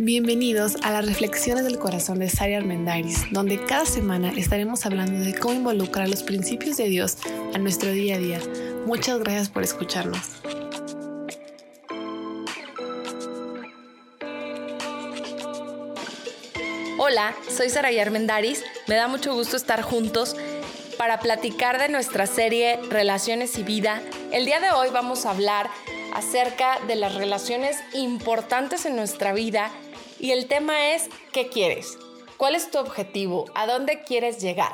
[0.00, 5.34] Bienvenidos a las Reflexiones del Corazón de Sari Armendaris, donde cada semana estaremos hablando de
[5.34, 7.16] cómo involucrar los principios de Dios
[7.52, 8.38] a nuestro día a día.
[8.86, 10.20] Muchas gracias por escucharnos.
[16.96, 18.62] Hola, soy Saray Armendaris.
[18.86, 20.36] Me da mucho gusto estar juntos
[20.96, 24.00] para platicar de nuestra serie Relaciones y Vida.
[24.30, 25.68] El día de hoy vamos a hablar
[26.14, 29.72] acerca de las relaciones importantes en nuestra vida
[30.18, 31.98] y el tema es, ¿qué quieres?
[32.36, 33.46] ¿Cuál es tu objetivo?
[33.54, 34.72] ¿A dónde quieres llegar?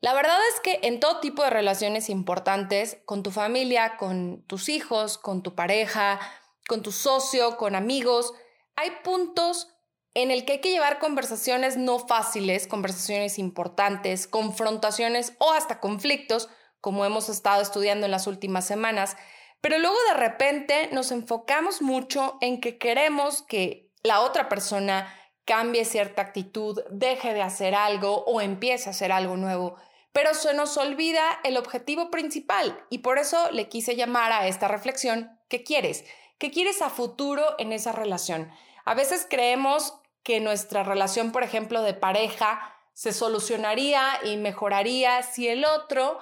[0.00, 4.68] La verdad es que en todo tipo de relaciones importantes, con tu familia, con tus
[4.68, 6.20] hijos, con tu pareja,
[6.68, 8.34] con tu socio, con amigos,
[8.76, 9.68] hay puntos
[10.14, 16.48] en el que hay que llevar conversaciones no fáciles, conversaciones importantes, confrontaciones o hasta conflictos,
[16.80, 19.16] como hemos estado estudiando en las últimas semanas,
[19.60, 25.12] pero luego de repente nos enfocamos mucho en que queremos que la otra persona
[25.44, 29.76] cambie cierta actitud, deje de hacer algo o empiece a hacer algo nuevo.
[30.12, 34.68] Pero se nos olvida el objetivo principal y por eso le quise llamar a esta
[34.68, 36.04] reflexión, ¿qué quieres?
[36.38, 38.50] ¿Qué quieres a futuro en esa relación?
[38.84, 45.48] A veces creemos que nuestra relación, por ejemplo, de pareja, se solucionaría y mejoraría si
[45.48, 46.18] el otro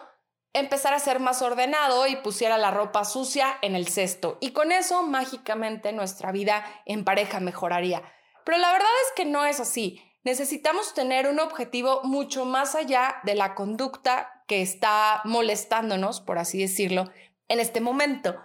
[0.54, 4.38] empezara a ser más ordenado y pusiera la ropa sucia en el cesto.
[4.40, 8.02] Y con eso, mágicamente, nuestra vida en pareja mejoraría.
[8.44, 10.00] Pero la verdad es que no es así.
[10.22, 16.60] Necesitamos tener un objetivo mucho más allá de la conducta que está molestándonos, por así
[16.60, 17.10] decirlo,
[17.48, 18.36] en este momento.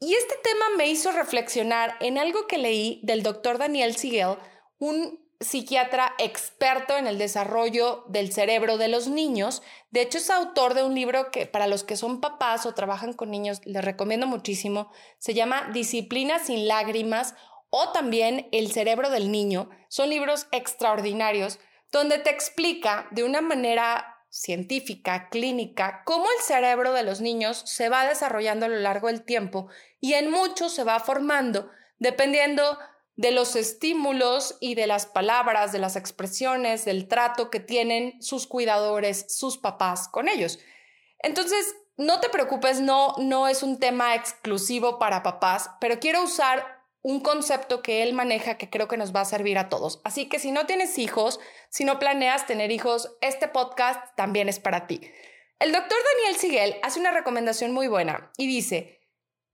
[0.00, 4.36] Y este tema me hizo reflexionar en algo que leí del doctor Daniel Siegel,
[4.78, 9.62] un psiquiatra experto en el desarrollo del cerebro de los niños.
[9.90, 13.12] De hecho, es autor de un libro que para los que son papás o trabajan
[13.12, 14.90] con niños les recomiendo muchísimo.
[15.18, 17.34] Se llama Disciplina sin lágrimas
[17.70, 19.70] o también El cerebro del niño.
[19.88, 21.60] Son libros extraordinarios
[21.92, 27.88] donde te explica de una manera científica, clínica, cómo el cerebro de los niños se
[27.88, 29.68] va desarrollando a lo largo del tiempo
[30.00, 32.78] y en muchos se va formando dependiendo
[33.18, 38.46] de los estímulos y de las palabras, de las expresiones, del trato que tienen sus
[38.46, 40.60] cuidadores, sus papás con ellos.
[41.18, 46.84] Entonces, no te preocupes, no, no es un tema exclusivo para papás, pero quiero usar
[47.02, 50.00] un concepto que él maneja que creo que nos va a servir a todos.
[50.04, 51.40] Así que si no tienes hijos,
[51.70, 55.00] si no planeas tener hijos, este podcast también es para ti.
[55.58, 58.97] El doctor Daniel Siguel hace una recomendación muy buena y dice,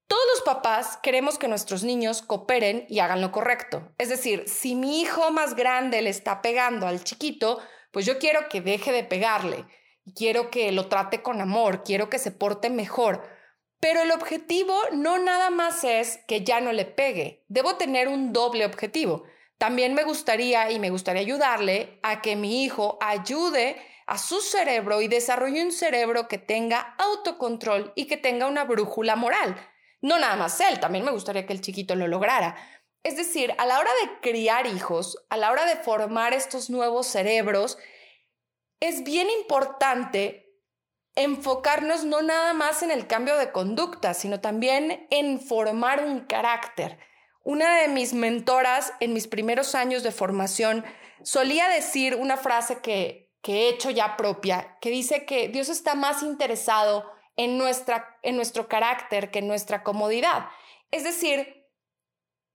[0.07, 3.93] todos los papás queremos que nuestros niños cooperen y hagan lo correcto.
[3.99, 7.61] Es decir, si mi hijo más grande le está pegando al chiquito,
[7.91, 9.65] pues yo quiero que deje de pegarle.
[10.15, 13.23] Quiero que lo trate con amor, quiero que se porte mejor.
[13.81, 17.45] Pero el objetivo no nada más es que ya no le pegue.
[17.49, 19.25] Debo tener un doble objetivo.
[19.59, 23.77] También me gustaría y me gustaría ayudarle a que mi hijo ayude
[24.07, 29.17] a su cerebro y desarrolle un cerebro que tenga autocontrol y que tenga una brújula
[29.17, 29.57] moral.
[30.05, 32.57] No nada más él, también me gustaría que el chiquito lo lograra.
[33.05, 37.07] Es decir, a la hora de criar hijos, a la hora de formar estos nuevos
[37.07, 37.79] cerebros,
[38.81, 40.61] es bien importante
[41.15, 46.99] enfocarnos no nada más en el cambio de conducta, sino también en formar un carácter.
[47.43, 50.85] Una de mis mentoras en mis primeros años de formación
[51.23, 55.95] solía decir una frase que, que he hecho ya propia, que dice que Dios está
[55.95, 60.47] más interesado en, nuestra, en nuestro carácter que en nuestra comodidad.
[60.91, 61.67] Es decir,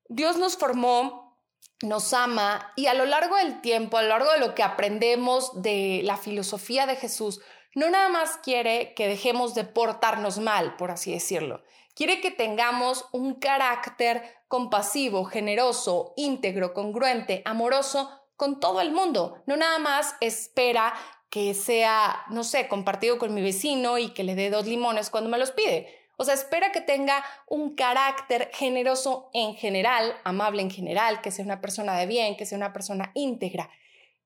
[0.08, 1.38] Dios nos formó,
[1.82, 5.62] nos ama y a lo largo del tiempo, a lo largo de lo que aprendemos
[5.62, 7.42] de la filosofía de Jesús,
[7.76, 11.64] no nada más quiere que dejemos de portarnos mal, por así decirlo.
[11.96, 19.44] Quiere que tengamos un carácter compasivo, generoso, íntegro, congruente, amoroso con todo el mundo.
[19.46, 20.94] No nada más espera
[21.30, 25.30] que sea, no sé, compartido con mi vecino y que le dé dos limones cuando
[25.30, 25.96] me los pide.
[26.18, 31.46] O sea, espera que tenga un carácter generoso en general, amable en general, que sea
[31.46, 33.70] una persona de bien, que sea una persona íntegra.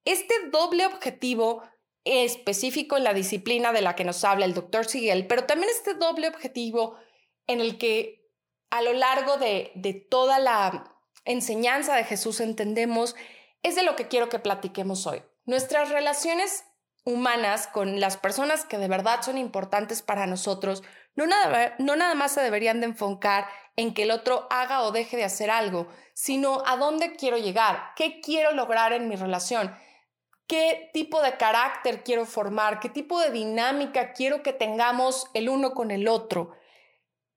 [0.05, 1.61] Este doble objetivo
[2.05, 5.93] específico en la disciplina de la que nos habla el doctor Siegel, pero también este
[5.93, 6.97] doble objetivo
[7.47, 8.27] en el que
[8.71, 10.95] a lo largo de, de toda la
[11.25, 13.15] enseñanza de Jesús entendemos,
[13.61, 15.21] es de lo que quiero que platiquemos hoy.
[15.45, 16.65] Nuestras relaciones
[17.05, 20.83] humanas con las personas que de verdad son importantes para nosotros,
[21.15, 24.91] no nada, no nada más se deberían de enfocar en que el otro haga o
[24.91, 29.75] deje de hacer algo, sino a dónde quiero llegar, qué quiero lograr en mi relación,
[30.47, 35.73] qué tipo de carácter quiero formar, qué tipo de dinámica quiero que tengamos el uno
[35.73, 36.51] con el otro.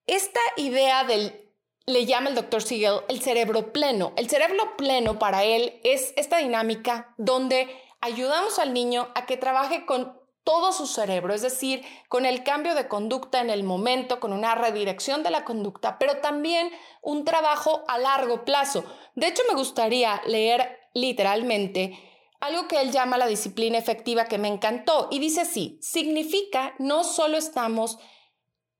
[0.06, 1.46] Esta idea de
[1.86, 4.12] le llama el doctor Siegel el cerebro pleno.
[4.16, 7.68] El cerebro pleno para él es esta dinámica donde
[8.06, 12.76] ayudamos al niño a que trabaje con todo su cerebro, es decir, con el cambio
[12.76, 16.70] de conducta en el momento, con una redirección de la conducta, pero también
[17.02, 18.84] un trabajo a largo plazo.
[19.16, 21.98] De hecho, me gustaría leer literalmente
[22.40, 27.02] algo que él llama la disciplina efectiva que me encantó y dice así, significa no
[27.02, 27.98] solo estamos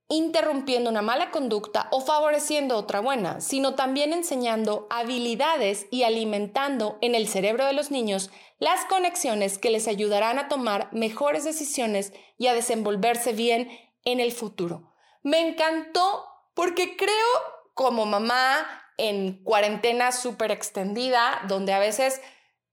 [0.08, 7.14] interrumpiendo una mala conducta o favoreciendo otra buena, sino también enseñando habilidades y alimentando en
[7.14, 12.46] el cerebro de los niños las conexiones que les ayudarán a tomar mejores decisiones y
[12.46, 13.68] a desenvolverse bien
[14.04, 14.94] en el futuro.
[15.22, 16.24] Me encantó
[16.54, 17.26] porque creo
[17.74, 18.66] como mamá
[18.96, 22.22] en cuarentena súper extendida, donde a veces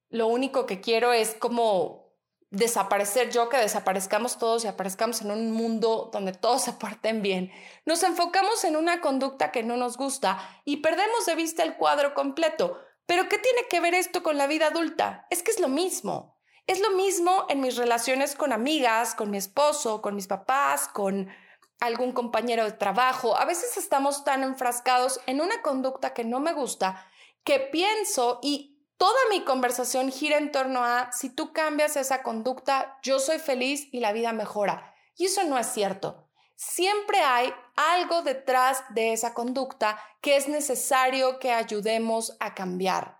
[0.09, 2.02] lo único que quiero es como
[2.53, 7.51] desaparecer yo, que desaparezcamos todos y aparezcamos en un mundo donde todos se parten bien.
[7.85, 12.13] Nos enfocamos en una conducta que no nos gusta y perdemos de vista el cuadro
[12.13, 12.79] completo.
[13.07, 15.25] Pero ¿qué tiene que ver esto con la vida adulta?
[15.31, 16.37] Es que es lo mismo.
[16.67, 21.29] Es lo mismo en mis relaciones con amigas, con mi esposo, con mis papás, con
[21.79, 23.35] algún compañero de trabajo.
[23.35, 27.03] A veces estamos tan enfrascados en una conducta que no me gusta
[27.43, 28.72] que pienso y
[29.03, 33.89] Toda mi conversación gira en torno a si tú cambias esa conducta, yo soy feliz
[33.91, 34.95] y la vida mejora.
[35.17, 36.29] Y eso no es cierto.
[36.55, 43.19] Siempre hay algo detrás de esa conducta que es necesario que ayudemos a cambiar.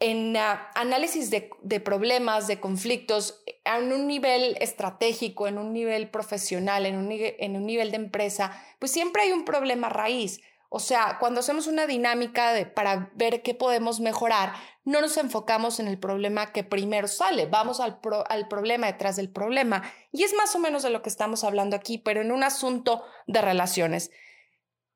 [0.00, 6.86] En ah, análisis de, problemas, de conflictos, en un nivel estratégico, en un nivel profesional,
[6.86, 10.40] en un, en un nivel de empresa, pues siempre hay un problema raíz.
[10.68, 14.52] O sea, cuando hacemos una dinámica para ver qué podemos mejorar,
[14.84, 17.98] no nos enfocamos en el problema que primero sale, vamos al,
[18.28, 19.82] al problema detrás del problema.
[20.12, 23.04] Y es más o menos de lo que estamos hablando aquí, pero en un asunto
[23.26, 24.10] de relaciones.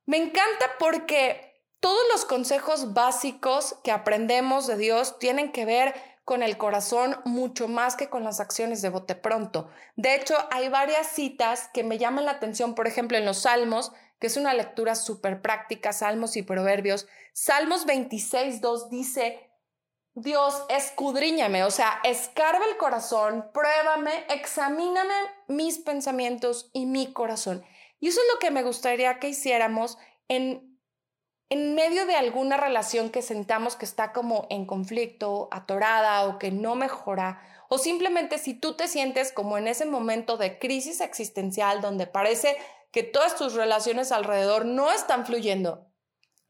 [0.07, 1.51] Me encanta porque
[1.81, 5.95] todos los consejos básicos que aprendemos de Dios tienen que ver
[6.25, 9.69] con el corazón mucho más que con las acciones de bote pronto.
[9.97, 13.93] De hecho, hay varias citas que me llaman la atención, por ejemplo, en los Salmos,
[14.21, 17.09] que es una lectura súper práctica, Salmos y Proverbios.
[17.33, 19.51] Salmos 26, 2 dice,
[20.15, 25.15] Dios, escudriñame, o sea, escarba el corazón, pruébame, examíname
[25.49, 27.65] mis pensamientos y mi corazón.
[27.99, 30.71] Y eso es lo que me gustaría que hiciéramos en
[31.51, 36.53] en medio de alguna relación que sentamos que está como en conflicto, atorada o que
[36.53, 41.81] no mejora, o simplemente si tú te sientes como en ese momento de crisis existencial
[41.81, 42.57] donde parece
[42.91, 45.91] que todas tus relaciones alrededor no están fluyendo,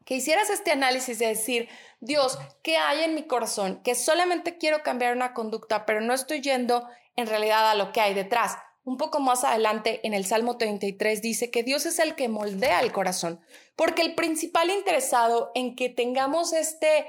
[0.05, 3.81] que hicieras este análisis de decir, Dios, ¿qué hay en mi corazón?
[3.83, 8.01] Que solamente quiero cambiar una conducta, pero no estoy yendo en realidad a lo que
[8.01, 8.57] hay detrás.
[8.83, 12.79] Un poco más adelante, en el Salmo 33, dice que Dios es el que moldea
[12.79, 13.39] el corazón,
[13.75, 17.05] porque el principal interesado en que tengamos este,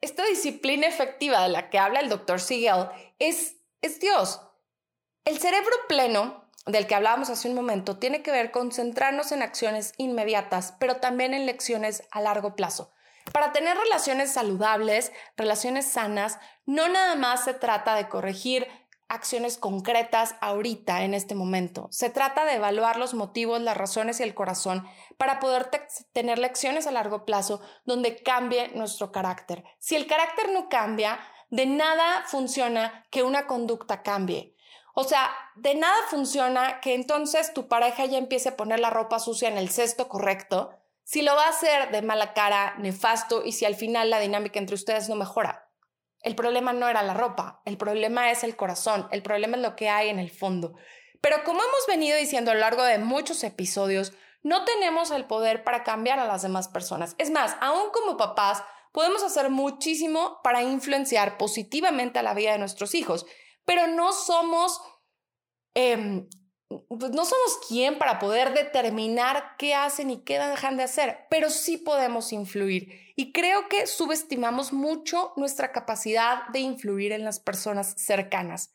[0.00, 2.88] esta disciplina efectiva de la que habla el doctor Siegel
[3.20, 4.40] es, es Dios.
[5.24, 9.42] El cerebro pleno, del que hablábamos hace un momento, tiene que ver con centrarnos en
[9.42, 12.92] acciones inmediatas, pero también en lecciones a largo plazo.
[13.32, 18.66] Para tener relaciones saludables, relaciones sanas, no nada más se trata de corregir
[19.08, 21.88] acciones concretas ahorita, en este momento.
[21.90, 24.86] Se trata de evaluar los motivos, las razones y el corazón
[25.16, 25.70] para poder
[26.12, 29.64] tener lecciones a largo plazo donde cambie nuestro carácter.
[29.78, 34.53] Si el carácter no cambia, de nada funciona que una conducta cambie.
[34.94, 39.18] O sea, de nada funciona que entonces tu pareja ya empiece a poner la ropa
[39.18, 40.70] sucia en el cesto correcto
[41.04, 44.58] si lo va a hacer de mala cara, nefasto y si al final la dinámica
[44.58, 45.70] entre ustedes no mejora.
[46.22, 49.76] El problema no era la ropa, el problema es el corazón, el problema es lo
[49.76, 50.72] que hay en el fondo.
[51.20, 55.62] Pero como hemos venido diciendo a lo largo de muchos episodios, no tenemos el poder
[55.62, 57.14] para cambiar a las demás personas.
[57.18, 62.58] Es más, aún como papás, podemos hacer muchísimo para influenciar positivamente a la vida de
[62.58, 63.26] nuestros hijos,
[63.64, 64.80] pero no somos
[66.98, 71.50] pues no somos quien para poder determinar qué hacen y qué dejan de hacer, pero
[71.50, 73.12] sí podemos influir.
[73.16, 78.74] Y creo que subestimamos mucho nuestra capacidad de influir en las personas cercanas.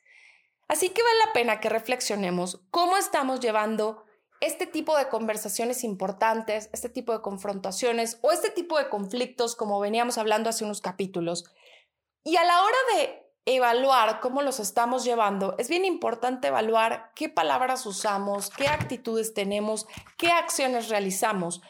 [0.67, 4.05] Así que vale la pena que reflexionemos cómo estamos llevando
[4.39, 9.79] este tipo de conversaciones importantes, este tipo de confrontaciones o este tipo de conflictos como
[9.79, 11.51] veníamos hablando hace unos capítulos.
[12.23, 17.29] Y a la hora de evaluar cómo los estamos llevando, es bien importante evaluar qué
[17.29, 21.61] palabras usamos, qué actitudes tenemos, qué acciones realizamos.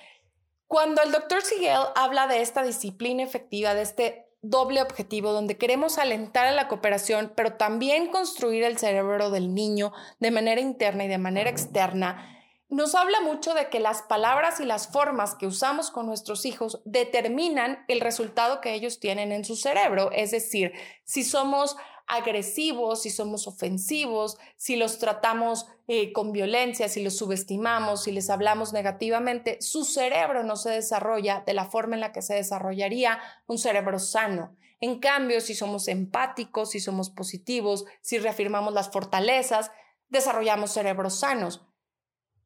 [0.67, 5.97] Cuando el doctor Siegel habla de esta disciplina efectiva, de este doble objetivo donde queremos
[5.97, 11.07] alentar a la cooperación, pero también construir el cerebro del niño de manera interna y
[11.07, 12.38] de manera externa,
[12.69, 16.81] nos habla mucho de que las palabras y las formas que usamos con nuestros hijos
[16.85, 20.11] determinan el resultado que ellos tienen en su cerebro.
[20.11, 20.73] Es decir,
[21.03, 28.03] si somos agresivos, si somos ofensivos, si los tratamos eh, con violencia, si los subestimamos,
[28.03, 32.21] si les hablamos negativamente, su cerebro no se desarrolla de la forma en la que
[32.21, 34.55] se desarrollaría un cerebro sano.
[34.79, 39.71] En cambio, si somos empáticos, si somos positivos, si reafirmamos las fortalezas,
[40.09, 41.65] desarrollamos cerebros sanos.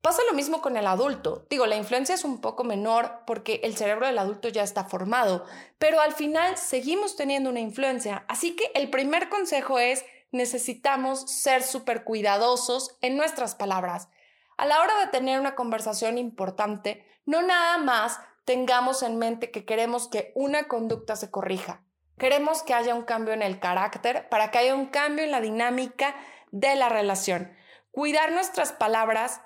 [0.04, 1.48] Pasa lo mismo con el adulto.
[1.50, 5.46] Digo, la influencia es un poco menor porque el cerebro del adulto ya está formado,
[5.80, 8.26] pero al final seguimos teniendo una influencia.
[8.28, 14.10] Así que el primer consejo es necesitamos ser súper cuidadosos en nuestras palabras.
[14.58, 19.64] A la hora de tener una conversación importante, no nada más tengamos en mente que
[19.64, 21.82] queremos que una conducta se corrija.
[22.18, 25.40] Queremos que haya un cambio en el carácter para que haya un cambio en la
[25.40, 26.14] dinámica
[26.52, 27.56] de la relación.
[27.92, 29.40] Cuidar nuestras palabras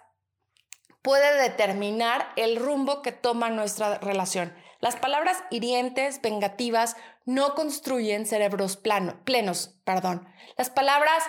[1.08, 4.54] puede determinar el rumbo que toma nuestra relación.
[4.82, 9.80] Las palabras hirientes, vengativas, no construyen cerebros plenos.
[9.86, 10.28] Perdón.
[10.58, 11.24] Las palabras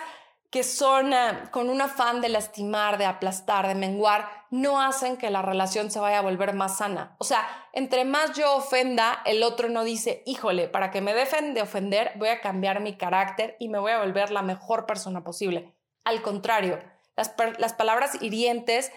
[0.49, 5.29] que son ah, con un afán de lastimar, de aplastar, de menguar, no hacen que
[5.29, 7.15] la relación se vaya a volver más sana.
[7.17, 11.53] O sea, entre más yo ofenda, el otro no dice, híjole, para que me dejen
[11.53, 15.23] de ofender, voy a cambiar mi carácter y me voy a volver la mejor persona
[15.23, 15.73] posible.
[16.03, 16.79] Al contrario,
[17.15, 18.91] las palabras hirientes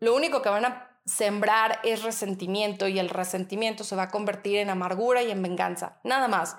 [0.00, 4.56] lo único que van a sembrar es resentimiento y el resentimiento se va a convertir
[4.56, 6.56] en amargura y en venganza, nada más.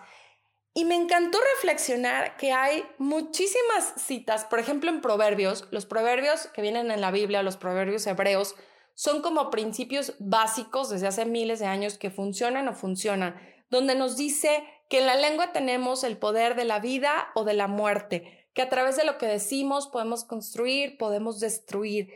[0.73, 6.61] Y me encantó reflexionar que hay muchísimas citas, por ejemplo en proverbios, los proverbios que
[6.61, 8.55] vienen en la Biblia, los proverbios hebreos,
[8.93, 13.35] son como principios básicos desde hace miles de años que funcionan o funcionan,
[13.69, 17.53] donde nos dice que en la lengua tenemos el poder de la vida o de
[17.53, 22.09] la muerte, que a través de lo que decimos podemos construir, podemos destruir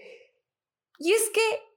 [1.00, 1.70] y es que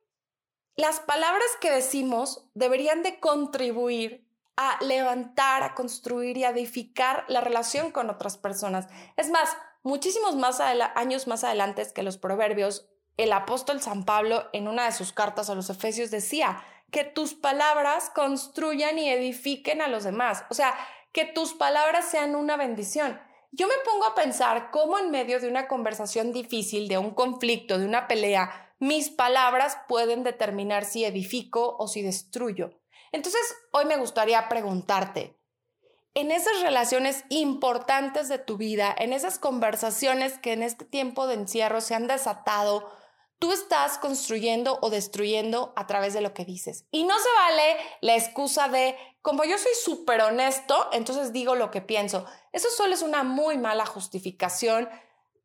[0.77, 4.27] las palabras que decimos deberían de contribuir
[4.57, 8.89] a levantar, a construir y a edificar la relación con otras personas.
[9.17, 14.69] Es más, muchísimos más años más adelante que los proverbios, el apóstol San Pablo en
[14.69, 19.89] una de sus cartas a los Efesios decía que tus palabras construyan y edifiquen a
[19.89, 20.45] los demás.
[20.51, 20.75] O sea,
[21.13, 23.21] que tus palabras sean una bendición.
[23.51, 27.79] Yo me pongo a pensar cómo en medio de una conversación difícil, de un conflicto,
[27.79, 32.81] de una pelea, mis palabras pueden determinar si edifico o si destruyo.
[33.13, 35.39] Entonces, hoy me gustaría preguntarte,
[36.15, 41.35] en esas relaciones importantes de tu vida, en esas conversaciones que en este tiempo de
[41.35, 42.91] encierro se han desatado,
[43.39, 46.85] tú estás construyendo o destruyendo a través de lo que dices.
[46.91, 51.71] Y no se vale la excusa de, como yo soy súper honesto, entonces digo lo
[51.71, 52.27] que pienso.
[52.51, 54.89] Eso solo es una muy mala justificación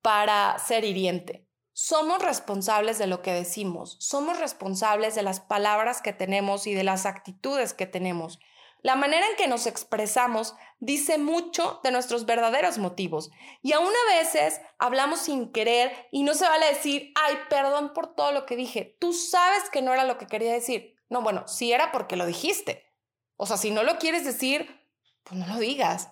[0.02, 1.47] para ser hiriente.
[1.80, 6.84] Somos responsables de lo que decimos, somos responsables de las palabras que tenemos y de
[6.84, 8.40] las actitudes que tenemos.
[8.82, 13.30] La manera en que nos expresamos dice mucho de nuestros verdaderos motivos.
[13.62, 18.16] Y aún a veces hablamos sin querer y no se vale decir, ay, perdón por
[18.16, 18.98] todo lo que dije.
[19.00, 20.96] Tú sabes que no era lo que quería decir.
[21.10, 22.92] No, bueno, sí era porque lo dijiste.
[23.36, 24.84] O sea, si no lo quieres decir,
[25.24, 26.10] pues no lo digas.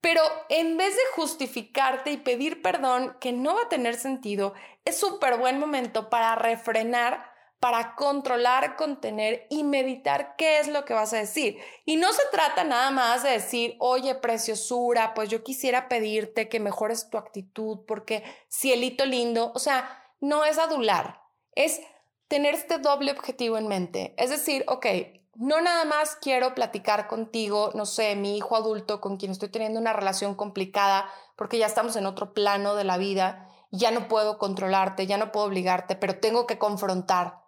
[0.00, 4.98] Pero en vez de justificarte y pedir perdón, que no va a tener sentido, es
[4.98, 11.12] súper buen momento para refrenar, para controlar, contener y meditar qué es lo que vas
[11.12, 11.58] a decir.
[11.84, 16.60] Y no se trata nada más de decir, oye, preciosura, pues yo quisiera pedirte que
[16.60, 21.22] mejores tu actitud porque cielito lindo, o sea, no es adular,
[21.54, 21.80] es
[22.28, 24.14] tener este doble objetivo en mente.
[24.18, 24.86] Es decir, ok,
[25.38, 29.80] no nada más quiero platicar contigo, no sé, mi hijo adulto con quien estoy teniendo
[29.80, 34.38] una relación complicada porque ya estamos en otro plano de la vida, ya no puedo
[34.38, 37.42] controlarte, ya no puedo obligarte, pero tengo que confrontar.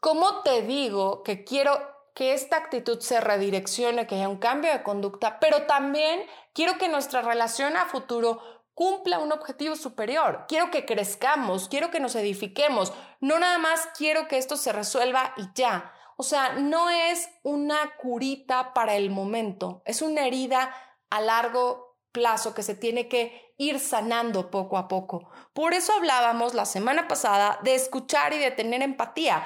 [0.00, 1.78] ¿Cómo te digo que quiero
[2.14, 6.88] que esta actitud se redireccione, que haya un cambio de conducta, pero también quiero que
[6.88, 8.40] nuestra relación a futuro
[8.74, 10.44] cumpla un objetivo superior.
[10.48, 12.92] Quiero que crezcamos, quiero que nos edifiquemos.
[13.20, 15.92] No nada más quiero que esto se resuelva y ya.
[16.22, 20.72] O sea, no es una curita para el momento, es una herida
[21.10, 25.28] a largo plazo que se tiene que ir sanando poco a poco.
[25.52, 29.42] Por eso hablábamos la semana pasada de escuchar y de tener empatía.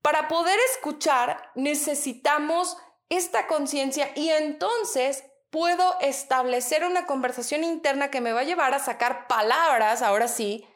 [0.00, 2.76] Para poder escuchar necesitamos
[3.08, 8.78] esta conciencia y entonces puedo establecer una conversación interna que me va a llevar a
[8.78, 10.68] sacar palabras, ahora sí,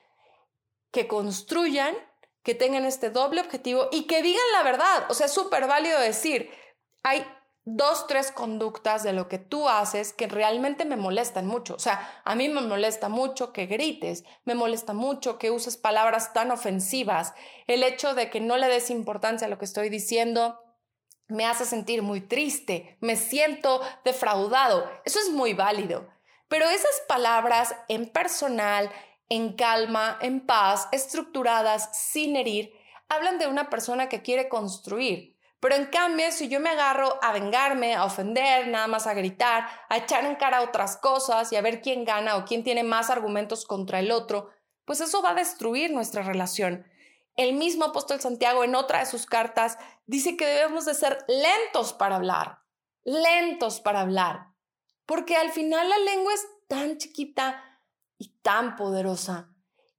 [0.90, 1.94] que construyan
[2.42, 5.06] que tengan este doble objetivo y que digan la verdad.
[5.09, 6.50] O sea, es súper válido decir,
[7.02, 7.26] hay
[7.64, 11.75] dos, tres conductas de lo que tú haces que realmente me molestan mucho.
[11.75, 16.32] O sea, a mí me molesta mucho que grites, me molesta mucho que uses palabras
[16.32, 17.35] tan ofensivas,
[17.66, 20.59] el hecho de que no le des importancia a lo que estoy diciendo
[21.30, 24.90] me hace sentir muy triste, me siento defraudado.
[25.04, 26.09] Eso es muy válido.
[26.49, 28.90] Pero esas palabras en personal,
[29.30, 32.75] en calma, en paz, estructuradas, sin herir,
[33.08, 35.38] hablan de una persona que quiere construir.
[35.60, 39.66] Pero en cambio, si yo me agarro a vengarme, a ofender, nada más a gritar,
[39.88, 43.08] a echar en cara otras cosas y a ver quién gana o quién tiene más
[43.08, 44.50] argumentos contra el otro,
[44.84, 46.87] pues eso va a destruir nuestra relación.
[47.37, 51.92] El mismo apóstol Santiago en otra de sus cartas dice que debemos de ser lentos
[51.92, 52.60] para hablar,
[53.04, 54.49] lentos para hablar,
[55.06, 57.69] porque al final la lengua es tan chiquita
[58.20, 59.50] y tan poderosa.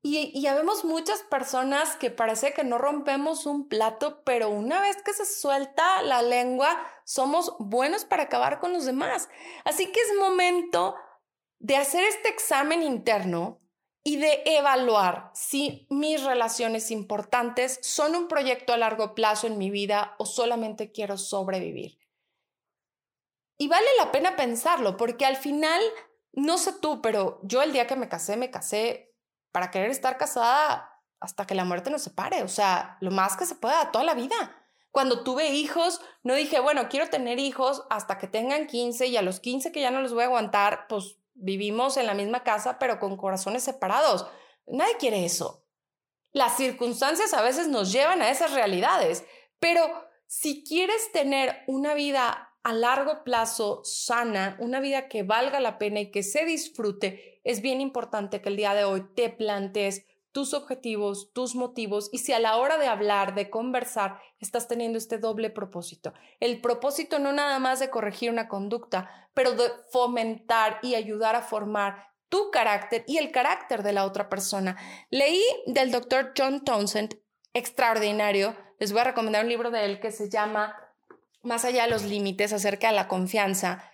[0.04, 5.02] Y, y vemos muchas personas que parece que no rompemos un plato, pero una vez
[5.04, 9.28] que se suelta la lengua, somos buenos para acabar con los demás.
[9.66, 10.96] Así que es momento
[11.60, 13.60] de hacer este examen interno
[14.04, 19.72] y de evaluar si mis relaciones importantes son un proyecto a largo plazo en mi
[19.72, 21.98] vida o solamente quiero sobrevivir.
[23.58, 25.82] Y vale la pena pensarlo, porque al final,
[26.34, 29.14] no sé tú, pero yo el día que me casé, me casé
[29.52, 33.46] para querer estar casada hasta que la muerte nos separe, o sea, lo más que
[33.46, 34.36] se pueda toda la vida.
[34.92, 39.22] Cuando tuve hijos, no dije, bueno, quiero tener hijos hasta que tengan 15 y a
[39.22, 42.80] los 15 que ya no los voy a aguantar, pues vivimos en la misma casa,
[42.80, 44.28] pero con corazones separados.
[44.68, 45.66] Nadie quiere eso.
[46.34, 49.24] Las circunstancias a veces nos llevan a esas realidades,
[49.60, 49.82] pero
[50.28, 56.00] si quieres tener una vida a largo plazo sana, una vida que valga la pena
[56.00, 60.54] y que se disfrute, es bien importante que el día de hoy te plantees tus
[60.54, 65.18] objetivos, tus motivos y si a la hora de hablar, de conversar, estás teniendo este
[65.18, 66.14] doble propósito.
[66.40, 71.42] El propósito no nada más de corregir una conducta, pero de fomentar y ayudar a
[71.42, 74.78] formar tu carácter y el carácter de la otra persona.
[75.10, 77.20] Leí del doctor John Townsend,
[77.54, 80.76] extraordinario, les voy a recomendar un libro de él que se llama
[81.42, 83.92] Más allá de los límites acerca de la confianza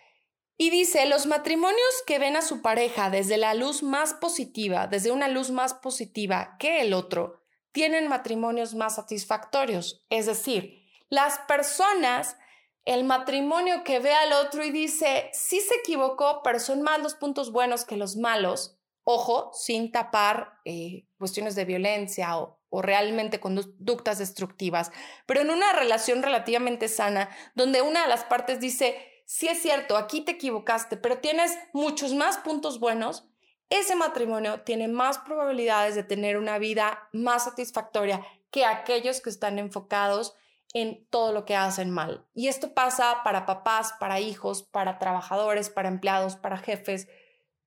[0.59, 5.11] y dice, los matrimonios que ven a su pareja desde la luz más positiva, desde
[5.11, 10.03] una luz más positiva que el otro, tienen matrimonios más satisfactorios.
[10.09, 12.37] Es decir, las personas,
[12.85, 17.13] el matrimonio que ve al otro y dice, sí se equivocó, pero son más los
[17.13, 18.76] puntos buenos que los malos,
[19.09, 24.91] ojo, sin tapar eh, cuestiones de violencia o, o realmente conductas destructivas,
[25.25, 29.95] pero en una relación relativamente sana, donde una de las partes dice, si es cierto,
[29.95, 33.29] aquí te equivocaste, pero tienes muchos más puntos buenos,
[33.69, 39.57] ese matrimonio tiene más probabilidades de tener una vida más satisfactoria que aquellos que están
[39.57, 40.35] enfocados
[40.73, 42.25] en todo lo que hacen mal.
[42.33, 47.07] Y esto pasa para papás, para hijos, para trabajadores, para empleados, para jefes,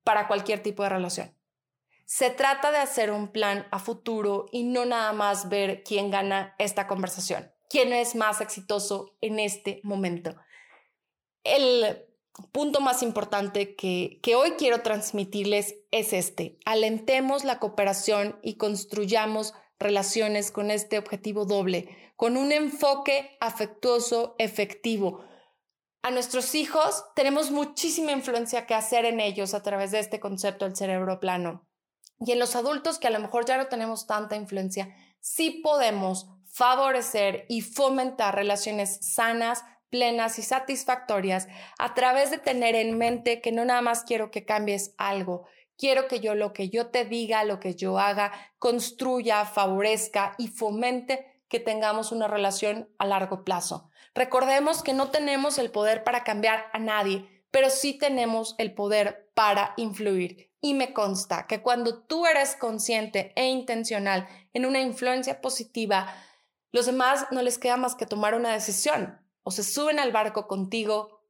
[0.04, 1.36] para cualquier tipo de relación.
[2.04, 6.54] Se trata de hacer un plan a futuro y no nada más ver quién gana
[6.58, 10.34] esta conversación, quién es más exitoso en este momento
[11.44, 12.06] el
[12.52, 16.58] punto más importante que, que, hoy quiero transmitirles es este.
[16.64, 25.24] Alentemos la cooperación y construyamos relaciones con este objetivo doble, con un enfoque afectuoso, efectivo.
[26.02, 30.64] A nuestros hijos tenemos muchísima influencia que hacer en ellos a través de este concepto
[30.64, 31.68] del cerebro plano.
[32.18, 36.28] Y en los adultos que a lo mejor ya no tenemos tanta influencia, sí podemos
[36.46, 43.52] favorecer y fomentar relaciones sanas, plenas y satisfactorias a través de tener en mente que
[43.52, 47.44] no nada más quiero que cambies algo, quiero que yo lo que yo te diga,
[47.44, 53.89] lo que yo haga, construya, favorezca y fomente que tengamos una relación a largo plazo.
[54.14, 59.30] Recordemos que no tenemos el poder para cambiar a nadie, pero sí tenemos el poder
[59.34, 60.50] para influir.
[60.60, 66.14] Y me consta que cuando tú eres consciente e intencional en una influencia positiva,
[66.72, 70.46] los demás no les queda más que tomar una decisión o se suben al barco
[70.46, 71.24] contigo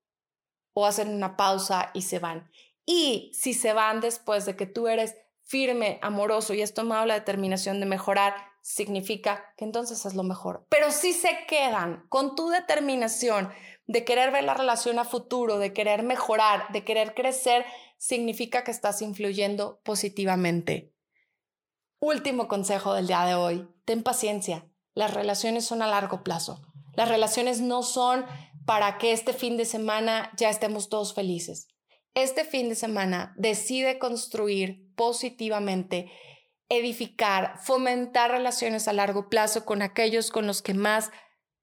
[0.73, 2.51] o hacen una pausa y se van.
[2.85, 7.15] Y si se van después de que tú eres firme, amoroso y has tomado la
[7.15, 10.67] determinación de mejorar, significa que entonces es lo mejor.
[10.69, 13.51] Pero si se quedan con tu determinación
[13.87, 17.65] de querer ver la relación a futuro, de querer mejorar, de querer crecer,
[17.99, 20.93] significa que estás influyendo positivamente.
[21.99, 24.67] Último consejo del día de hoy, ten paciencia.
[24.95, 26.63] Las relaciones son a largo plazo.
[26.95, 28.25] Las relaciones no son
[28.65, 31.69] para que este fin de semana ya estemos todos felices.
[32.15, 36.11] Este fin de semana decide construir positivamente,
[36.71, 41.11] edificar, fomentar relaciones a largo plazo con aquellos con los que más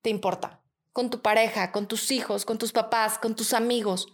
[0.01, 0.61] te importa,
[0.93, 4.07] con tu pareja, con tus hijos, con tus papás, con tus amigos.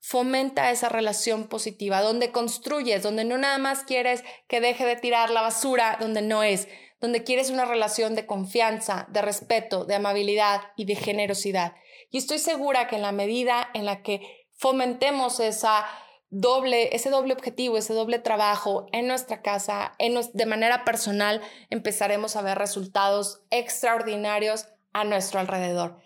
[0.00, 5.30] Fomenta esa relación positiva, donde construyes, donde no nada más quieres que deje de tirar
[5.30, 6.68] la basura, donde no es,
[7.00, 11.74] donde quieres una relación de confianza, de respeto, de amabilidad y de generosidad.
[12.10, 15.84] Y estoy segura que en la medida en la que fomentemos esa
[16.30, 22.36] doble, ese doble objetivo, ese doble trabajo en nuestra casa, en, de manera personal, empezaremos
[22.36, 25.98] a ver resultados extraordinarios a nuestro alrededor.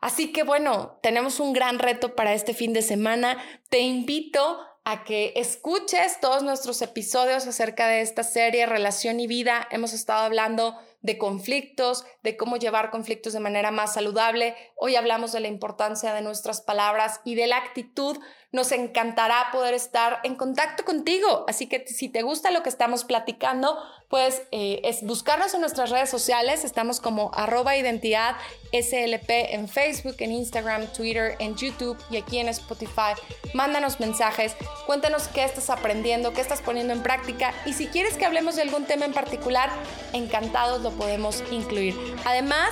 [0.00, 3.38] Así que bueno, tenemos un gran reto para este fin de semana.
[3.70, 9.66] Te invito a que escuches todos nuestros episodios acerca de esta serie Relación y Vida.
[9.70, 14.54] Hemos estado hablando de conflictos, de cómo llevar conflictos de manera más saludable.
[14.76, 18.18] Hoy hablamos de la importancia de nuestras palabras y de la actitud
[18.54, 21.44] nos encantará poder estar en contacto contigo.
[21.48, 23.76] Así que si te gusta lo que estamos platicando,
[24.08, 26.64] pues eh, es buscarnos en nuestras redes sociales.
[26.64, 28.36] Estamos como arroba identidad
[28.72, 33.14] SLP en Facebook, en Instagram, Twitter, en YouTube y aquí en Spotify.
[33.54, 34.54] Mándanos mensajes,
[34.86, 38.62] cuéntanos qué estás aprendiendo, qué estás poniendo en práctica y si quieres que hablemos de
[38.62, 39.68] algún tema en particular,
[40.12, 41.96] encantados lo podemos incluir.
[42.24, 42.70] Además,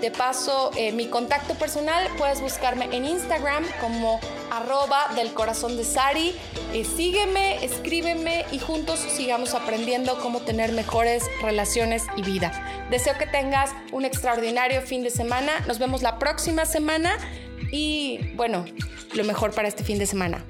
[0.00, 4.20] de paso, eh, mi contacto personal puedes buscarme en Instagram como
[4.56, 6.34] arroba del corazón de Sari.
[6.72, 12.86] Eh, sígueme, escríbeme y juntos sigamos aprendiendo cómo tener mejores relaciones y vida.
[12.90, 15.60] Deseo que tengas un extraordinario fin de semana.
[15.66, 17.16] Nos vemos la próxima semana
[17.70, 18.64] y bueno,
[19.14, 20.44] lo mejor para este fin de semana.